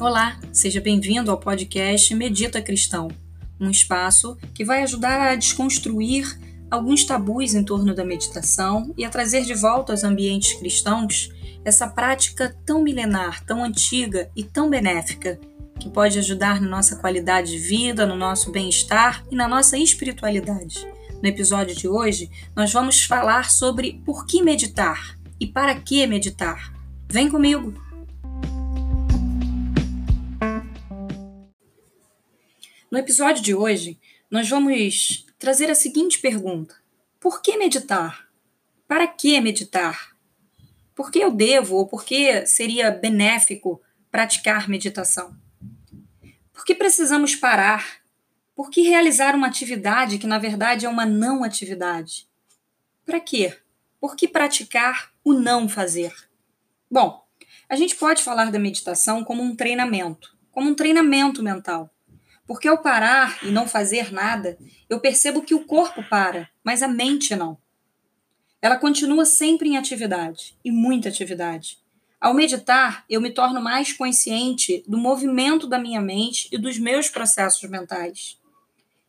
Olá, 0.00 0.38
seja 0.52 0.80
bem-vindo 0.80 1.28
ao 1.28 1.40
podcast 1.40 2.14
Medita 2.14 2.62
Cristão, 2.62 3.08
um 3.58 3.68
espaço 3.68 4.38
que 4.54 4.64
vai 4.64 4.84
ajudar 4.84 5.20
a 5.20 5.34
desconstruir 5.34 6.38
alguns 6.70 7.04
tabus 7.04 7.52
em 7.52 7.64
torno 7.64 7.92
da 7.92 8.04
meditação 8.04 8.94
e 8.96 9.04
a 9.04 9.10
trazer 9.10 9.42
de 9.42 9.54
volta 9.54 9.92
aos 9.92 10.04
ambientes 10.04 10.52
cristãos 10.52 11.32
essa 11.64 11.88
prática 11.88 12.56
tão 12.64 12.80
milenar, 12.80 13.44
tão 13.44 13.64
antiga 13.64 14.30
e 14.36 14.44
tão 14.44 14.70
benéfica, 14.70 15.36
que 15.80 15.90
pode 15.90 16.16
ajudar 16.16 16.60
na 16.60 16.68
nossa 16.68 16.94
qualidade 16.94 17.50
de 17.50 17.58
vida, 17.58 18.06
no 18.06 18.14
nosso 18.14 18.52
bem-estar 18.52 19.24
e 19.32 19.34
na 19.34 19.48
nossa 19.48 19.76
espiritualidade. 19.76 20.86
No 21.20 21.28
episódio 21.28 21.74
de 21.74 21.88
hoje, 21.88 22.30
nós 22.54 22.72
vamos 22.72 23.02
falar 23.02 23.50
sobre 23.50 24.00
por 24.06 24.26
que 24.26 24.44
meditar 24.44 25.18
e 25.40 25.46
para 25.46 25.74
que 25.74 26.06
meditar. 26.06 26.72
Vem 27.10 27.28
comigo! 27.28 27.87
No 32.90 32.98
episódio 32.98 33.42
de 33.42 33.54
hoje, 33.54 34.00
nós 34.30 34.48
vamos 34.48 35.26
trazer 35.38 35.70
a 35.70 35.74
seguinte 35.74 36.18
pergunta: 36.18 36.74
Por 37.20 37.42
que 37.42 37.54
meditar? 37.58 38.26
Para 38.86 39.06
que 39.06 39.38
meditar? 39.42 40.16
Por 40.94 41.10
que 41.10 41.18
eu 41.18 41.30
devo 41.30 41.76
ou 41.76 41.86
por 41.86 42.02
que 42.02 42.46
seria 42.46 42.90
benéfico 42.90 43.82
praticar 44.10 44.70
meditação? 44.70 45.36
Por 46.50 46.64
que 46.64 46.74
precisamos 46.74 47.36
parar? 47.36 48.00
Por 48.56 48.70
que 48.70 48.80
realizar 48.80 49.34
uma 49.34 49.48
atividade 49.48 50.16
que 50.16 50.26
na 50.26 50.38
verdade 50.38 50.86
é 50.86 50.88
uma 50.88 51.04
não 51.04 51.44
atividade? 51.44 52.26
Para 53.04 53.20
quê? 53.20 53.54
Por 54.00 54.16
que 54.16 54.26
praticar 54.26 55.12
o 55.22 55.34
não 55.34 55.68
fazer? 55.68 56.14
Bom, 56.90 57.22
a 57.68 57.76
gente 57.76 57.96
pode 57.96 58.22
falar 58.22 58.50
da 58.50 58.58
meditação 58.58 59.22
como 59.22 59.42
um 59.42 59.54
treinamento, 59.54 60.34
como 60.50 60.70
um 60.70 60.74
treinamento 60.74 61.42
mental. 61.42 61.92
Porque 62.48 62.66
ao 62.66 62.78
parar 62.78 63.38
e 63.44 63.50
não 63.50 63.68
fazer 63.68 64.10
nada, 64.10 64.56
eu 64.88 64.98
percebo 64.98 65.42
que 65.42 65.54
o 65.54 65.66
corpo 65.66 66.02
para, 66.08 66.48
mas 66.64 66.82
a 66.82 66.88
mente 66.88 67.36
não. 67.36 67.58
Ela 68.62 68.78
continua 68.78 69.26
sempre 69.26 69.68
em 69.68 69.76
atividade, 69.76 70.56
e 70.64 70.72
muita 70.72 71.10
atividade. 71.10 71.78
Ao 72.18 72.32
meditar, 72.32 73.04
eu 73.08 73.20
me 73.20 73.30
torno 73.30 73.60
mais 73.60 73.92
consciente 73.92 74.82
do 74.88 74.96
movimento 74.96 75.66
da 75.66 75.78
minha 75.78 76.00
mente 76.00 76.48
e 76.50 76.56
dos 76.56 76.78
meus 76.78 77.10
processos 77.10 77.68
mentais. 77.68 78.38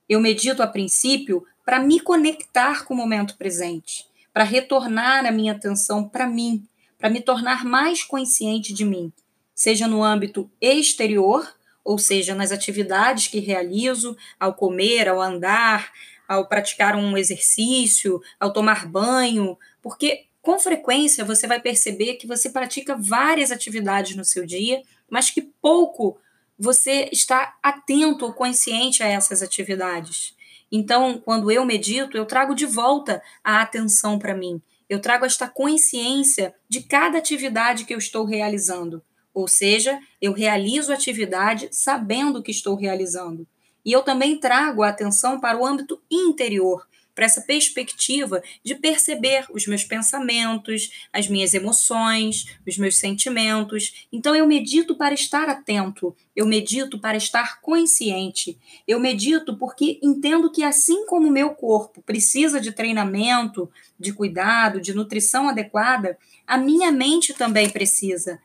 Eu 0.07 0.19
medito 0.19 0.61
a 0.61 0.67
princípio 0.67 1.45
para 1.65 1.79
me 1.79 2.01
conectar 2.01 2.83
com 2.83 2.93
o 2.93 2.97
momento 2.97 3.37
presente, 3.37 4.05
para 4.33 4.43
retornar 4.43 5.25
a 5.25 5.31
minha 5.31 5.53
atenção 5.53 6.07
para 6.07 6.27
mim, 6.27 6.67
para 6.97 7.09
me 7.09 7.21
tornar 7.21 7.63
mais 7.63 8.03
consciente 8.03 8.73
de 8.73 8.83
mim, 8.83 9.13
seja 9.55 9.87
no 9.87 10.03
âmbito 10.03 10.51
exterior 10.59 11.57
ou 11.83 11.97
seja, 11.97 12.35
nas 12.35 12.51
atividades 12.51 13.27
que 13.27 13.39
realizo, 13.39 14.15
ao 14.39 14.53
comer, 14.53 15.07
ao 15.07 15.21
andar, 15.21 15.91
ao 16.27 16.47
praticar 16.47 16.95
um 16.95 17.17
exercício, 17.17 18.21
ao 18.39 18.53
tomar 18.53 18.87
banho, 18.87 19.57
porque 19.81 20.25
com 20.41 20.59
frequência 20.59 21.25
você 21.25 21.47
vai 21.47 21.59
perceber 21.59 22.15
que 22.15 22.27
você 22.27 22.49
pratica 22.49 22.95
várias 22.95 23.51
atividades 23.51 24.15
no 24.15 24.23
seu 24.23 24.45
dia, 24.45 24.81
mas 25.09 25.29
que 25.29 25.41
pouco 25.41 26.17
você 26.57 27.09
está 27.11 27.57
atento 27.63 28.25
ou 28.25 28.33
consciente 28.33 29.01
a 29.01 29.07
essas 29.07 29.41
atividades. 29.41 30.35
Então, 30.71 31.19
quando 31.19 31.51
eu 31.51 31.65
medito, 31.65 32.15
eu 32.15 32.25
trago 32.25 32.53
de 32.53 32.65
volta 32.65 33.21
a 33.43 33.61
atenção 33.61 34.19
para 34.19 34.35
mim. 34.35 34.61
Eu 34.87 34.99
trago 34.99 35.25
esta 35.25 35.47
consciência 35.47 36.53
de 36.67 36.81
cada 36.81 37.17
atividade 37.17 37.85
que 37.85 37.93
eu 37.93 37.97
estou 37.97 38.25
realizando. 38.25 39.01
Ou 39.39 39.47
seja, 39.47 39.97
eu 40.21 40.33
realizo 40.33 40.91
atividade 40.91 41.69
sabendo 41.71 42.43
que 42.43 42.51
estou 42.51 42.75
realizando. 42.75 43.47
E 43.85 43.91
eu 43.93 44.01
também 44.01 44.37
trago 44.37 44.83
a 44.83 44.89
atenção 44.89 45.39
para 45.39 45.57
o 45.57 45.65
âmbito 45.65 46.01
interior, 46.11 46.85
para 47.15 47.25
essa 47.25 47.39
perspectiva 47.39 48.43
de 48.61 48.75
perceber 48.75 49.45
os 49.49 49.65
meus 49.65 49.85
pensamentos, 49.85 50.91
as 51.13 51.29
minhas 51.29 51.53
emoções, 51.53 52.47
os 52.67 52.77
meus 52.77 52.97
sentimentos. 52.97 54.05
Então 54.11 54.35
eu 54.35 54.45
medito 54.45 54.97
para 54.97 55.13
estar 55.13 55.47
atento, 55.47 56.13
eu 56.35 56.45
medito 56.45 56.99
para 56.99 57.15
estar 57.15 57.61
consciente. 57.61 58.57
Eu 58.85 58.99
medito 58.99 59.55
porque 59.55 59.99
entendo 60.03 60.51
que 60.51 60.63
assim 60.63 61.05
como 61.05 61.29
o 61.29 61.31
meu 61.31 61.51
corpo 61.51 62.01
precisa 62.01 62.59
de 62.59 62.73
treinamento, 62.73 63.71
de 63.97 64.11
cuidado, 64.11 64.81
de 64.81 64.93
nutrição 64.93 65.47
adequada, 65.47 66.17
a 66.45 66.57
minha 66.57 66.91
mente 66.91 67.33
também 67.33 67.69
precisa. 67.69 68.37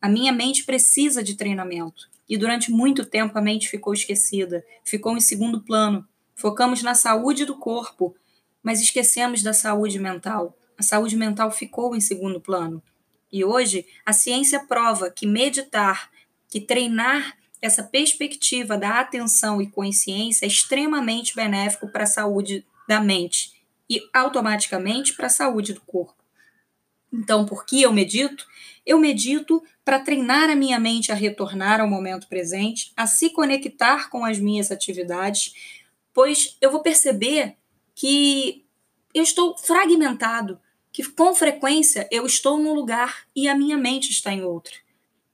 A 0.00 0.08
minha 0.08 0.32
mente 0.32 0.64
precisa 0.64 1.22
de 1.22 1.34
treinamento. 1.34 2.08
E 2.28 2.36
durante 2.36 2.70
muito 2.70 3.04
tempo 3.04 3.38
a 3.38 3.42
mente 3.42 3.68
ficou 3.68 3.92
esquecida, 3.92 4.64
ficou 4.84 5.16
em 5.16 5.20
segundo 5.20 5.60
plano. 5.60 6.06
Focamos 6.34 6.82
na 6.82 6.94
saúde 6.94 7.44
do 7.44 7.56
corpo, 7.56 8.14
mas 8.62 8.80
esquecemos 8.80 9.42
da 9.42 9.52
saúde 9.52 9.98
mental. 9.98 10.56
A 10.76 10.82
saúde 10.82 11.16
mental 11.16 11.50
ficou 11.50 11.94
em 11.94 12.00
segundo 12.00 12.40
plano. 12.40 12.82
E 13.32 13.44
hoje 13.44 13.86
a 14.04 14.12
ciência 14.12 14.60
prova 14.60 15.10
que 15.10 15.26
meditar, 15.26 16.10
que 16.48 16.60
treinar 16.60 17.36
essa 17.60 17.82
perspectiva 17.82 18.76
da 18.76 19.00
atenção 19.00 19.60
e 19.60 19.66
consciência 19.66 20.44
é 20.44 20.48
extremamente 20.48 21.34
benéfico 21.34 21.88
para 21.88 22.04
a 22.04 22.08
saúde 22.08 22.64
da 22.86 23.00
mente 23.00 23.52
e 23.88 24.00
automaticamente 24.12 25.14
para 25.14 25.26
a 25.26 25.30
saúde 25.30 25.72
do 25.72 25.80
corpo. 25.80 26.14
Então, 27.12 27.46
por 27.46 27.64
que 27.64 27.82
eu 27.82 27.92
medito? 27.92 28.46
Eu 28.86 29.00
medito 29.00 29.60
para 29.84 29.98
treinar 29.98 30.48
a 30.48 30.54
minha 30.54 30.78
mente 30.78 31.10
a 31.10 31.14
retornar 31.14 31.80
ao 31.80 31.88
momento 31.88 32.28
presente, 32.28 32.92
a 32.96 33.06
se 33.06 33.30
conectar 33.30 34.08
com 34.08 34.24
as 34.24 34.38
minhas 34.38 34.70
atividades, 34.70 35.52
pois 36.14 36.56
eu 36.60 36.70
vou 36.70 36.80
perceber 36.80 37.56
que 37.94 38.64
eu 39.12 39.24
estou 39.24 39.58
fragmentado, 39.58 40.60
que 40.92 41.02
com 41.02 41.34
frequência 41.34 42.08
eu 42.12 42.24
estou 42.24 42.58
num 42.58 42.72
lugar 42.72 43.26
e 43.34 43.48
a 43.48 43.56
minha 43.56 43.76
mente 43.76 44.10
está 44.10 44.32
em 44.32 44.42
outro. 44.42 44.74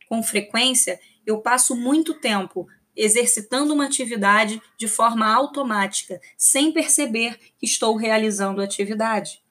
Com 0.09 0.23
frequência, 0.23 0.99
eu 1.27 1.41
passo 1.41 1.77
muito 1.77 2.15
tempo 2.15 2.67
exercitando 2.97 3.73
uma 3.73 3.87
atividade 3.87 4.61
de 4.77 4.87
forma 4.87 5.27
automática, 5.27 6.21
sem 6.37 6.73
perceber 6.73 7.39
que 7.59 7.67
estou 7.67 7.97
realizando 7.97 8.61
a 8.61 8.65
atividade. 8.65 9.43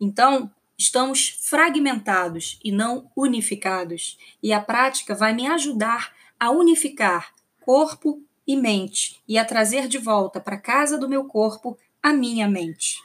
Então, 0.00 0.50
Estamos 0.84 1.38
fragmentados 1.40 2.58
e 2.62 2.70
não 2.70 3.10
unificados, 3.16 4.18
e 4.42 4.52
a 4.52 4.60
prática 4.60 5.14
vai 5.14 5.32
me 5.32 5.46
ajudar 5.46 6.12
a 6.38 6.50
unificar 6.50 7.34
corpo 7.62 8.22
e 8.46 8.54
mente 8.54 9.18
e 9.26 9.38
a 9.38 9.46
trazer 9.46 9.88
de 9.88 9.96
volta 9.96 10.42
para 10.42 10.58
casa 10.58 10.98
do 10.98 11.08
meu 11.08 11.24
corpo 11.24 11.78
a 12.02 12.12
minha 12.12 12.46
mente. 12.46 13.02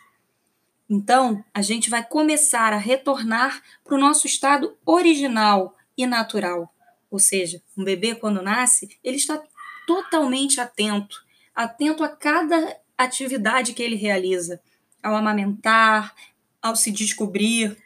Então, 0.89 1.41
a 1.53 1.61
gente 1.61 1.89
vai 1.89 2.05
começar 2.05 2.73
a 2.73 2.77
retornar 2.77 3.63
para 3.85 3.95
o 3.95 3.99
nosso 3.99 4.27
estado 4.27 4.77
original 4.85 5.73
e 5.97 6.05
natural. 6.05 6.69
Ou 7.09 7.17
seja, 7.17 7.63
um 7.77 7.85
bebê, 7.85 8.13
quando 8.13 8.41
nasce, 8.41 8.99
ele 9.01 9.15
está 9.15 9.41
totalmente 9.87 10.59
atento, 10.59 11.23
atento 11.55 12.03
a 12.03 12.09
cada 12.09 12.77
atividade 12.97 13.73
que 13.73 13.81
ele 13.81 13.95
realiza, 13.95 14.59
ao 15.01 15.15
amamentar, 15.15 16.13
ao 16.61 16.75
se 16.75 16.91
descobrir, 16.91 17.77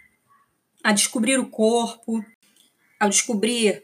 a 0.84 0.92
descobrir 0.92 1.40
o 1.40 1.50
corpo, 1.50 2.24
ao 3.00 3.10
descobrir 3.10 3.84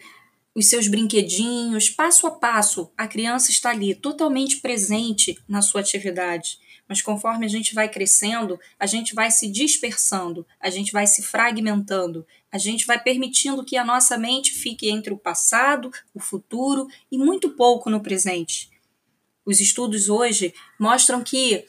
os 0.56 0.68
seus 0.68 0.88
brinquedinhos, 0.88 1.90
passo 1.90 2.28
a 2.28 2.32
passo, 2.32 2.92
a 2.98 3.08
criança 3.08 3.52
está 3.52 3.70
ali 3.70 3.96
totalmente 3.96 4.58
presente 4.58 5.38
na 5.48 5.62
sua 5.62 5.82
atividade. 5.82 6.60
Mas 6.88 7.02
conforme 7.02 7.46
a 7.46 7.50
gente 7.50 7.76
vai 7.76 7.88
crescendo, 7.88 8.60
a 8.80 8.88
gente 8.88 9.14
vai 9.14 9.30
se 9.30 9.48
dispersando, 9.48 10.46
a 10.60 10.72
gente 10.72 10.92
vai 10.92 11.06
se 11.06 11.22
fragmentando, 11.22 12.26
a 12.52 12.58
gente 12.58 12.86
vai 12.88 13.00
permitindo 13.02 13.64
que 13.64 13.78
a 13.78 13.86
nossa 13.86 14.18
mente 14.18 14.52
fique 14.52 14.90
entre 14.90 15.14
o 15.14 15.18
passado, 15.18 15.92
o 16.16 16.20
futuro 16.20 16.88
e 17.12 17.18
muito 17.18 17.52
pouco 17.52 17.92
no 17.92 18.02
presente. 18.02 18.72
Os 19.46 19.60
estudos 19.60 20.10
hoje 20.10 20.54
mostram 20.80 21.24
que 21.24 21.64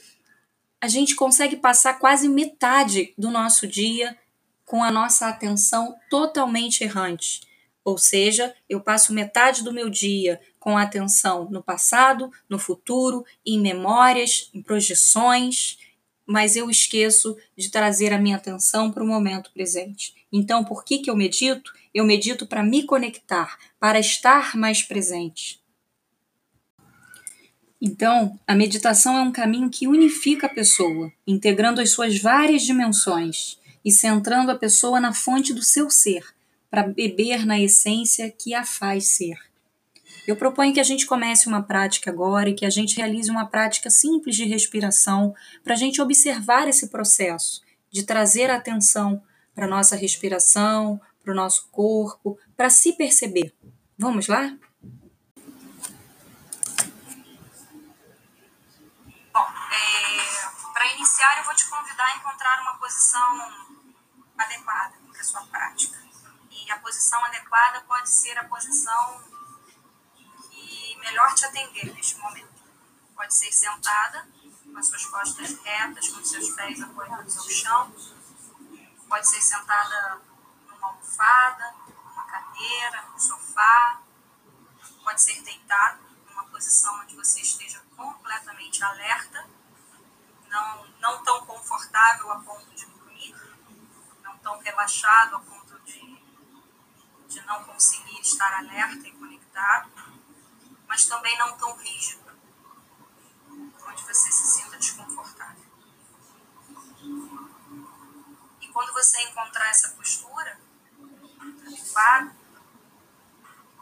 a 0.80 0.88
gente 0.88 1.14
consegue 1.14 1.56
passar 1.56 1.98
quase 1.98 2.28
metade 2.28 3.12
do 3.18 3.30
nosso 3.30 3.66
dia 3.66 4.16
com 4.64 4.82
a 4.82 4.90
nossa 4.90 5.28
atenção 5.28 5.96
totalmente 6.08 6.82
errante. 6.82 7.40
Ou 7.84 7.98
seja, 7.98 8.54
eu 8.68 8.80
passo 8.80 9.12
metade 9.12 9.62
do 9.62 9.72
meu 9.72 9.90
dia 9.90 10.40
com 10.58 10.78
atenção 10.78 11.48
no 11.50 11.62
passado, 11.62 12.30
no 12.48 12.58
futuro, 12.58 13.24
em 13.44 13.58
memórias, 13.60 14.50
em 14.54 14.62
projeções, 14.62 15.78
mas 16.26 16.54
eu 16.54 16.70
esqueço 16.70 17.36
de 17.56 17.70
trazer 17.70 18.12
a 18.12 18.18
minha 18.18 18.36
atenção 18.36 18.92
para 18.92 19.02
o 19.02 19.06
momento 19.06 19.50
presente. 19.52 20.14
Então, 20.32 20.64
por 20.64 20.84
que, 20.84 20.98
que 20.98 21.10
eu 21.10 21.16
medito? 21.16 21.72
Eu 21.92 22.04
medito 22.04 22.46
para 22.46 22.62
me 22.62 22.84
conectar, 22.84 23.58
para 23.80 23.98
estar 23.98 24.56
mais 24.56 24.82
presente. 24.82 25.59
Então, 27.80 28.38
a 28.46 28.54
meditação 28.54 29.16
é 29.16 29.22
um 29.22 29.32
caminho 29.32 29.70
que 29.70 29.88
unifica 29.88 30.46
a 30.46 30.54
pessoa, 30.54 31.10
integrando 31.26 31.80
as 31.80 31.90
suas 31.90 32.18
várias 32.18 32.62
dimensões 32.62 33.58
e 33.82 33.90
centrando 33.90 34.50
a 34.50 34.58
pessoa 34.58 35.00
na 35.00 35.14
fonte 35.14 35.54
do 35.54 35.62
seu 35.62 35.88
ser, 35.88 36.22
para 36.70 36.86
beber 36.86 37.46
na 37.46 37.58
essência 37.58 38.30
que 38.30 38.54
a 38.54 38.64
faz 38.64 39.08
ser. 39.08 39.38
Eu 40.26 40.36
proponho 40.36 40.72
que 40.74 40.80
a 40.80 40.84
gente 40.84 41.06
comece 41.06 41.48
uma 41.48 41.62
prática 41.62 42.10
agora 42.10 42.50
e 42.50 42.54
que 42.54 42.66
a 42.66 42.70
gente 42.70 42.96
realize 42.96 43.30
uma 43.30 43.46
prática 43.46 43.88
simples 43.88 44.36
de 44.36 44.44
respiração 44.44 45.34
para 45.64 45.74
a 45.74 45.76
gente 45.76 46.00
observar 46.00 46.68
esse 46.68 46.88
processo 46.88 47.62
de 47.90 48.04
trazer 48.04 48.50
atenção 48.50 49.22
para 49.54 49.66
nossa 49.66 49.96
respiração, 49.96 51.00
para 51.22 51.32
o 51.32 51.36
nosso 51.36 51.68
corpo, 51.72 52.38
para 52.56 52.70
se 52.70 52.92
perceber. 52.92 53.52
Vamos 53.98 54.28
lá? 54.28 54.56
Convidar 62.00 62.06
a 62.06 62.16
encontrar 62.16 62.60
uma 62.62 62.78
posição 62.78 63.52
adequada 64.38 64.94
para 65.12 65.20
a 65.20 65.24
sua 65.24 65.42
prática. 65.46 66.00
E 66.50 66.70
a 66.70 66.78
posição 66.78 67.22
adequada 67.24 67.82
pode 67.82 68.08
ser 68.08 68.38
a 68.38 68.44
posição 68.44 69.22
que 70.50 70.96
melhor 70.96 71.34
te 71.34 71.44
atender 71.44 71.92
neste 71.94 72.16
momento. 72.16 72.48
Pode 73.14 73.34
ser 73.34 73.52
sentada, 73.52 74.26
com 74.64 74.78
as 74.78 74.86
suas 74.86 75.04
costas 75.06 75.58
retas, 75.62 76.08
com 76.08 76.20
os 76.20 76.28
seus 76.28 76.48
pés 76.50 76.80
apoiados 76.80 77.36
ao 77.36 77.48
chão. 77.50 77.94
Pode 79.08 79.28
ser 79.28 79.42
sentada 79.42 80.22
numa 80.68 80.88
almofada, 80.88 81.74
numa 81.86 82.24
cadeira, 82.24 83.02
num 83.10 83.18
sofá. 83.18 84.00
Pode 85.04 85.20
ser 85.20 85.42
deitado, 85.42 86.00
numa 86.28 86.44
posição 86.44 86.98
onde 87.00 87.16
você 87.16 87.40
esteja 87.40 87.82
completamente 87.96 88.82
alerta, 88.82 89.46
não, 90.50 90.86
não 91.00 91.22
tão 91.22 91.46
confortável 91.46 92.30
a 92.32 92.40
ponto 92.40 92.74
de 92.74 92.84
dormir, 92.86 93.34
não 94.22 94.36
tão 94.38 94.58
relaxado 94.58 95.36
a 95.36 95.40
ponto 95.40 95.78
de, 95.80 96.22
de 97.28 97.40
não 97.46 97.64
conseguir 97.64 98.20
estar 98.20 98.52
alerta 98.58 99.06
e 99.06 99.12
conectado, 99.12 99.90
mas 100.86 101.06
também 101.06 101.38
não 101.38 101.56
tão 101.56 101.76
rígido, 101.76 102.30
onde 103.86 104.02
você 104.02 104.30
se 104.30 104.46
sinta 104.58 104.76
desconfortável. 104.76 105.70
E 108.60 108.68
quando 108.68 108.92
você 108.92 109.22
encontrar 109.22 109.68
essa 109.68 109.90
postura 109.90 110.60
adequada, 111.40 112.36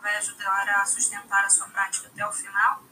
vai 0.00 0.16
ajudar 0.18 0.68
a 0.68 0.86
sustentar 0.86 1.44
a 1.44 1.50
sua 1.50 1.68
prática 1.68 2.08
até 2.08 2.26
o 2.26 2.32
final. 2.32 2.87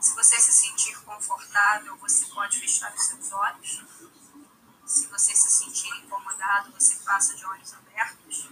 Se 0.00 0.14
você 0.14 0.40
se 0.40 0.50
sentir 0.50 0.98
confortável, 1.02 1.94
você 1.98 2.24
pode 2.26 2.58
fechar 2.58 2.90
os 2.94 3.02
seus 3.02 3.32
olhos. 3.32 3.84
Se 4.86 5.06
você 5.08 5.34
se 5.36 5.50
sentir 5.50 5.94
incomodado, 5.98 6.72
você 6.72 6.94
passa 7.04 7.36
de 7.36 7.44
olhos 7.44 7.74
abertos. 7.74 8.48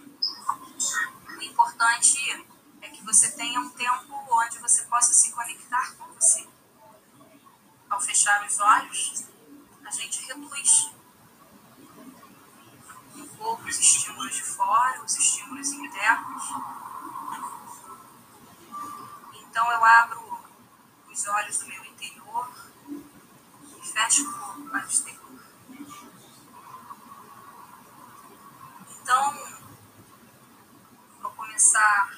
O 1.27 1.43
importante 1.43 2.47
é 2.83 2.91
que 2.91 3.03
você 3.03 3.31
tenha 3.31 3.59
um 3.61 3.71
tempo 3.71 4.15
onde 4.31 4.59
você 4.59 4.83
possa 4.83 5.15
se 5.15 5.33
conectar 5.33 5.95
com 5.97 6.13
você. 6.13 6.47
Ao 7.89 7.99
fechar 7.99 8.45
os 8.45 8.61
olhos, 8.61 9.25
a 9.87 9.91
gente 9.91 10.27
reduz 10.27 10.91
um 13.17 13.27
pouco 13.39 13.63
os 13.67 13.79
estímulos 13.79 14.35
de 14.35 14.43
fora, 14.43 15.03
os 15.03 15.17
estímulos 15.17 15.73
internos. 15.73 16.43
Então 19.33 19.73
eu 19.73 19.85
abro 19.85 20.28
os 21.19 21.27
olhos 21.27 21.59
do 21.59 21.67
meu 21.67 21.85
interior 21.85 22.49
e 22.89 23.87
fecho 23.89 24.23
um 24.23 24.33
pouco 24.33 24.71
para 24.71 24.85
o 24.85 24.89
exterior. 24.89 25.41
Então, 28.89 29.35
vou 31.21 31.33
começar 31.33 32.17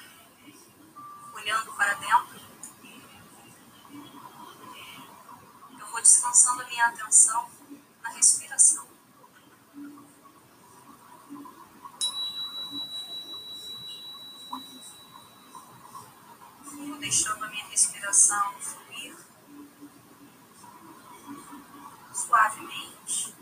olhando 1.33 1.73
para 1.73 1.95
dentro. 1.95 2.41
Eu 5.79 5.87
vou 5.87 6.01
descansando 6.01 6.61
a 6.61 6.65
minha 6.65 6.85
atenção 6.85 7.49
na 8.03 8.09
respiração. 8.09 8.87
Deixando 16.99 17.43
a 17.43 17.47
minha 17.47 17.65
respiração 17.65 18.53
suavemente. 22.51 23.35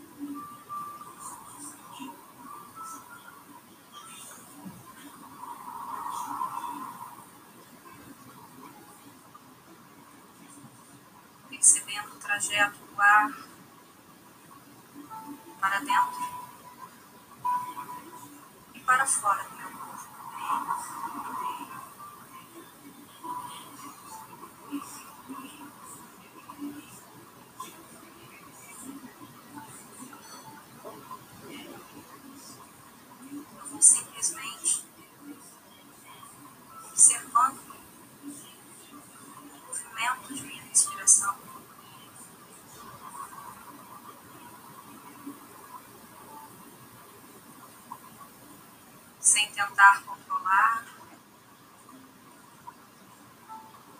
Percebendo 11.48 12.14
o 12.14 12.18
trajeto 12.18 12.78
do 12.78 13.00
ar 13.00 13.32
para 15.60 15.78
dentro 15.80 16.30
e 18.74 18.80
para 18.80 19.06
fora 19.06 19.42
do 19.44 19.56
meu 19.56 19.70
corpo. 19.72 20.08
Tentar 49.66 50.02
controlar, 50.04 50.86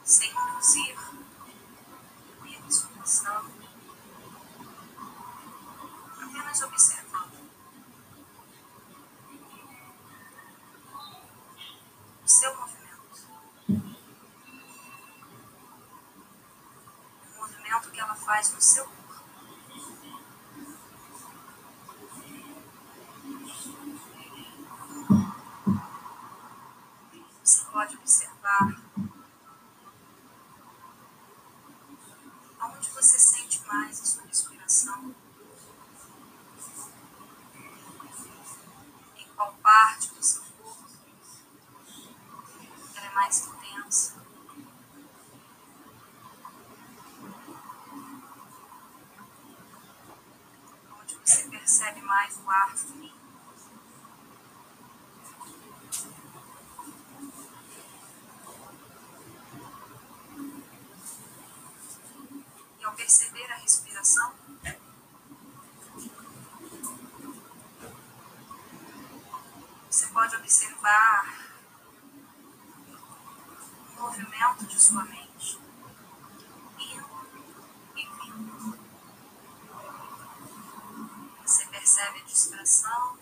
sem 0.03 0.31
induzir 0.31 0.97
minha 2.43 2.61
respiração, 2.63 3.45
apenas 6.23 6.63
observando. 6.63 7.51
o 12.25 12.29
seu 12.29 12.57
movimento. 12.57 13.29
O 17.27 17.41
movimento 17.41 17.91
que 17.91 18.01
ela 18.01 18.15
faz 18.15 18.53
no 18.53 18.61
seu 18.61 18.85
corpo. 18.85 19.01
Você 27.51 27.65
pode 27.65 27.97
observar 27.97 28.77
aonde 32.61 32.90
você 33.03 33.19
sente 33.19 33.67
mais 33.67 33.99
a 33.99 34.05
sua 34.05 34.23
respiração. 34.25 35.15
Em 39.17 39.27
qual 39.35 39.55
parte 39.63 40.09
do 40.09 40.23
seu 40.23 40.43
corpo 40.43 40.85
ela 42.95 43.07
é 43.07 43.15
mais 43.15 43.47
intensa. 43.47 44.23
Onde 51.01 51.15
você 51.15 51.49
percebe 51.49 52.03
mais 52.03 52.37
o 52.37 52.51
ar 52.51 52.77
fluindo. 52.77 53.20
Ao 62.91 62.97
perceber 62.97 63.53
a 63.53 63.57
respiração, 63.57 64.35
você 69.89 70.07
pode 70.09 70.35
observar 70.35 71.53
o 73.97 74.01
movimento 74.01 74.67
de 74.67 74.81
sua 74.81 75.05
mente, 75.05 75.61
indo 76.81 77.07
e 77.95 78.07
vindo. 78.07 78.79
Você 81.43 81.67
percebe 81.67 82.19
a 82.19 82.25
distração, 82.25 83.19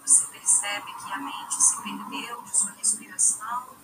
você 0.00 0.26
percebe 0.26 0.94
que 0.94 1.12
a 1.12 1.18
mente 1.18 1.62
se 1.62 1.82
perdeu 1.82 2.42
de 2.42 2.56
sua 2.56 2.70
respiração. 2.72 3.82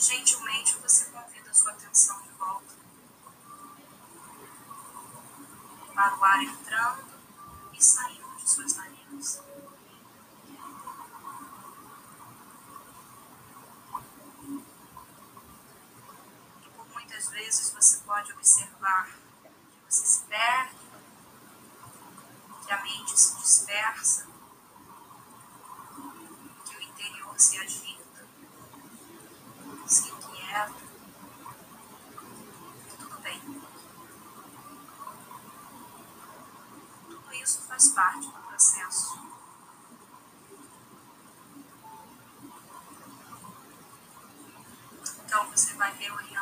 E 0.00 0.02
gentilmente 0.02 0.76
você 0.78 1.04
convida 1.10 1.50
a 1.50 1.52
sua 1.52 1.72
atenção 1.72 2.22
de 2.22 2.30
volta 2.30 2.74
para 6.00 6.16
o 6.16 6.24
ar 6.24 6.42
entrando 6.42 7.04
e 7.74 7.84
saindo 7.84 8.34
de 8.36 8.50
suas 8.50 8.74
narinas. 8.74 9.42
E 16.62 16.68
por 16.70 16.88
muitas 16.88 17.28
vezes 17.28 17.70
você 17.74 17.98
pode 17.98 18.32
observar 18.32 19.08
que 19.44 19.50
você 19.90 20.06
se 20.06 20.20
perde, 20.22 20.78
que 22.64 22.72
a 22.72 22.82
mente 22.82 23.20
se 23.20 23.36
dispersa, 23.36 24.26
que 26.64 26.76
o 26.78 26.80
interior 26.80 27.38
se 27.38 27.58
agita, 27.58 27.99
faz 37.80 37.88
parte 37.92 38.26
do 38.26 38.32
processo. 38.32 39.18
Então 45.24 45.48
você 45.48 45.72
vai 45.74 45.90
reorientando 45.96 46.39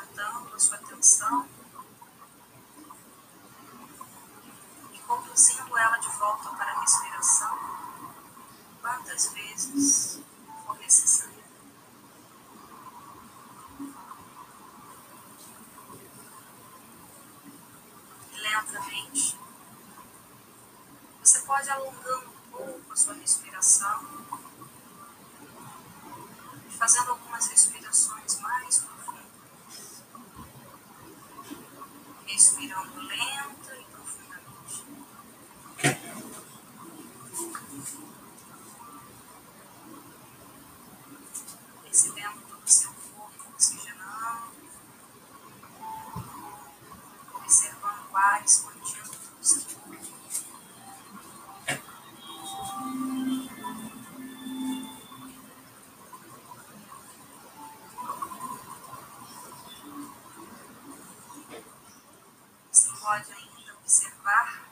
pode 63.08 63.32
ainda 63.32 63.74
observar 63.78 64.68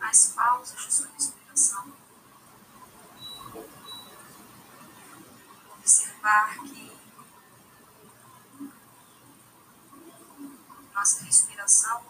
as 0.00 0.28
pausas 0.28 0.80
de 0.80 0.92
sua 0.92 1.08
respiração. 1.08 1.92
Observar 5.76 6.56
que 6.60 6.96
nossa 10.94 11.24
respiração 11.24 12.04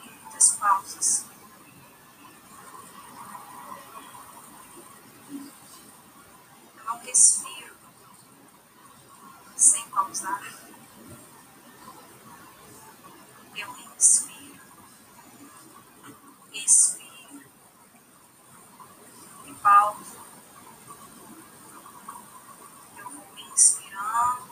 tem 0.00 0.10
muitas 0.22 0.50
pausas. 0.52 1.26
Eu 6.78 6.84
não 6.86 6.98
respiro 7.00 7.67
sem 9.98 10.04
pausar. 10.04 10.40
Eu 13.56 13.76
inspiro, 13.96 14.60
expiro 16.52 17.50
e 19.46 19.54
pauso. 19.54 20.16
Eu 22.96 23.10
vou 23.10 23.38
inspirando, 23.52 24.50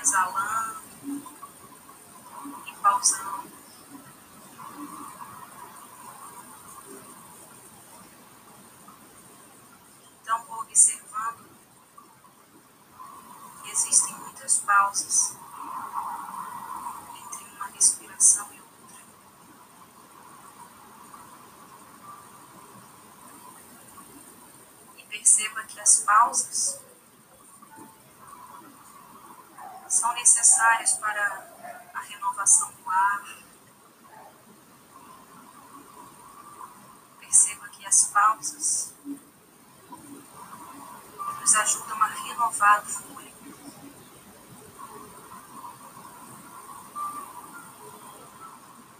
exalando 0.00 0.80
e 2.66 2.72
pausando. 2.80 3.50
Então 10.22 10.44
vou 10.44 10.60
observando 10.60 11.46
que 13.66 13.72
existem 13.72 14.14
muitas 14.14 14.55
pausas 14.66 15.36
entre 17.14 17.44
uma 17.54 17.66
respiração 17.66 18.52
e 18.52 18.60
outra. 18.60 18.96
E 24.96 25.04
perceba 25.04 25.62
que 25.62 25.80
as 25.80 26.00
pausas 26.00 26.80
são 29.88 30.12
necessárias 30.14 30.94
para 30.94 31.48
a 31.94 32.00
renovação 32.00 32.70
do 32.72 32.90
ar. 32.90 33.24
Perceba 37.20 37.68
que 37.68 37.86
as 37.86 38.04
pausas 38.08 38.94
nos 41.40 41.54
ajudam 41.54 42.02
a 42.02 42.06
renovar 42.06 42.82
o 42.82 42.86
fôlego. 42.86 43.36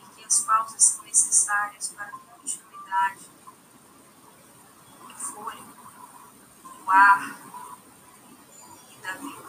E 0.00 0.06
que 0.14 0.24
as 0.24 0.40
pausas 0.42 0.82
são 0.82 1.04
necessárias 1.46 1.88
para 1.90 2.06
a 2.06 2.10
continuidade 2.10 3.30
do 5.06 5.14
fôlego, 5.14 5.76
do 6.64 6.90
ar 6.90 7.36
e 8.90 8.96
da 8.96 9.12
vida. 9.12 9.46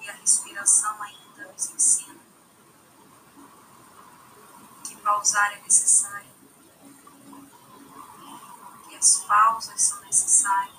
E 0.00 0.10
a 0.10 0.12
respiração 0.12 1.02
ainda 1.02 1.52
nos 1.52 1.70
ensina 1.70 2.20
que 4.84 4.96
pausar 4.96 5.52
é 5.54 5.62
necessário 5.62 6.28
que 8.86 8.94
as 8.94 9.18
pausas 9.20 9.80
são 9.80 10.00
necessárias. 10.00 10.77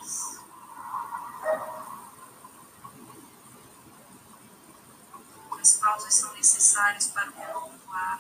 São 6.08 6.34
necessárias 6.34 7.08
para 7.08 7.30
o 7.30 7.34
renovo 7.34 7.78
do 7.78 7.92
ar, 7.92 8.20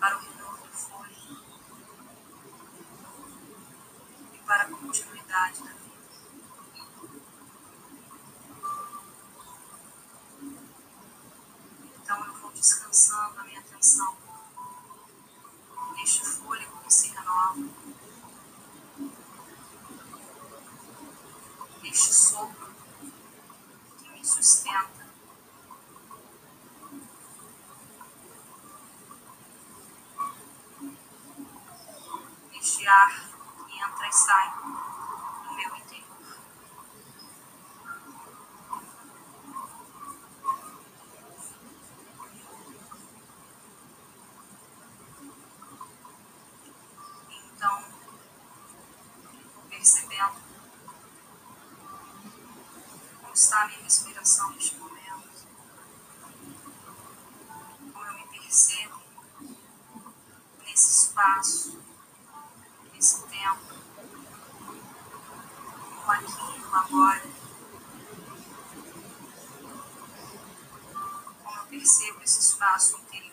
para 0.00 0.16
o 0.16 0.20
renovo 0.20 0.66
do 0.66 0.72
fôlego 0.72 1.36
e 4.32 4.38
para 4.38 4.62
a 4.62 4.70
continuidade 4.70 5.62
da 5.62 5.72
vida. 5.72 5.90
Então 12.02 12.26
eu 12.26 12.34
vou 12.34 12.50
descansando 12.52 13.40
a 13.40 13.44
minha 13.44 13.60
atenção 13.60 14.16
neste 15.96 16.24
fôlego 16.24 16.78
que 16.82 16.94
se 16.94 17.08
renova, 17.08 17.68
neste 21.82 22.14
sopro 22.14 22.74
que 23.98 24.08
me 24.08 24.24
sustenta. 24.24 25.00
Este 32.90 32.98
ar 32.98 33.12
que 33.68 33.78
entra 33.78 34.08
e 34.08 34.12
sai 34.12 34.52
do 34.58 35.54
meu 35.54 35.76
interior. 35.76 36.08
Então, 47.30 47.84
percebendo 49.68 50.34
como 53.20 53.32
está 53.32 53.62
a 53.62 53.68
minha 53.68 53.82
respiração 53.84 54.50
neste 54.50 54.74
momento, 54.74 55.46
como 57.92 58.04
eu 58.04 58.14
me 58.14 58.26
percebo 58.26 59.00
nesse 60.64 61.04
espaço, 61.04 61.80
momento, 63.40 63.74
o 66.06 66.10
aqui, 66.10 66.60
o 66.60 66.76
agora. 66.76 67.22
Como 71.42 71.56
eu 71.56 71.66
percebo 71.66 72.22
esse 72.22 72.40
espaço 72.40 72.98
interior. 72.98 73.29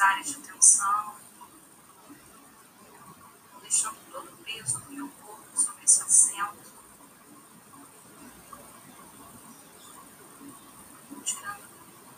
Áreas 0.00 0.26
de 0.28 0.36
tensão, 0.36 1.14
deixando 3.60 3.96
todo 4.10 4.32
o 4.32 4.36
peso 4.38 4.80
do 4.80 4.90
meu 4.90 5.08
corpo 5.08 5.58
sobre 5.58 5.84
esse 5.84 6.02
assento, 6.02 6.72
tirando 11.24 11.68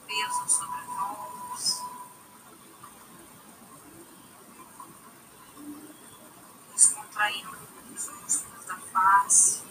peso 0.07 0.49
sobre 0.49 0.81
ombros, 0.91 1.83
descontraindo 6.75 7.59
os 7.95 8.09
músculos 8.09 8.65
da 8.65 8.77
face. 8.79 9.68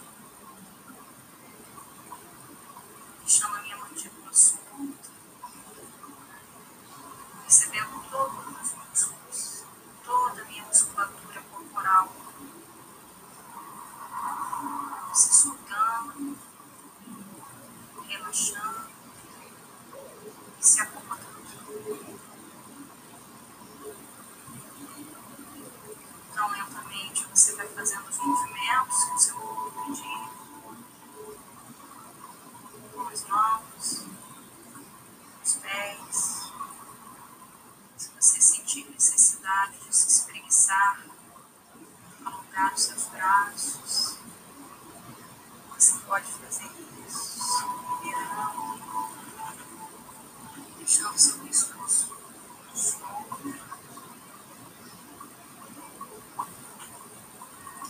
i 27.94 28.00
was 28.06 28.18
Amazon. 28.18 28.37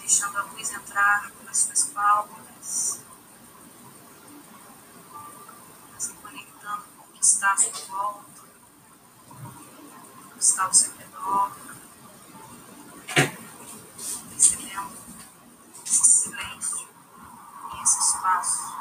Deixando 0.08 0.38
a 0.38 0.42
luz 0.44 0.72
entrar 0.72 1.30
pelas 1.32 1.58
suas 1.58 1.84
pálpebras, 1.88 3.00
se 5.98 6.12
conectando 6.14 6.84
com 6.96 7.04
o 7.04 7.12
que 7.12 7.22
está 7.22 7.52
à 7.52 7.56
sua 7.58 7.86
volta, 7.88 8.42
o 9.28 10.30
que 10.32 10.38
está 10.38 10.64
ao 10.64 10.72
seu 10.72 10.94
percebendo 14.30 14.96
esse 15.84 16.04
silêncio 16.04 16.88
e 17.74 17.82
esse 17.82 17.98
espaço. 17.98 18.77